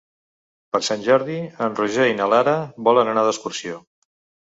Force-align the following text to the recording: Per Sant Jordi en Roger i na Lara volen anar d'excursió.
Per 0.75 0.79
Sant 0.85 1.03
Jordi 1.07 1.35
en 1.65 1.75
Roger 1.79 2.07
i 2.11 2.15
na 2.21 2.27
Lara 2.31 2.55
volen 2.89 3.13
anar 3.13 3.27
d'excursió. 3.29 3.77